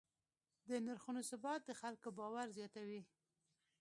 [0.67, 3.01] د نرخونو ثبات د خلکو باور زیاتوي.